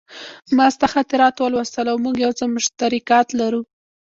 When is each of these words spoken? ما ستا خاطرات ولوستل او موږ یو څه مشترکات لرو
ما 0.57 0.65
ستا 0.75 0.87
خاطرات 0.93 1.35
ولوستل 1.39 1.87
او 1.91 1.97
موږ 2.03 2.15
یو 2.25 2.31
څه 2.39 2.45
مشترکات 2.55 3.27
لرو 3.39 3.61